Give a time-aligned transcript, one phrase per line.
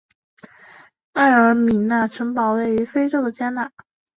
[1.13, 3.71] 埃尔米纳城堡位于非洲的加纳。